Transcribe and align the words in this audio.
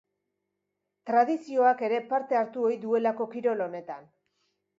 Tradizioak 1.09 1.83
ere 1.89 1.99
parte 2.15 2.39
hartu 2.41 2.65
ohi 2.71 2.79
duelako 2.87 3.29
kirol 3.37 3.63
honetan. 3.69 4.11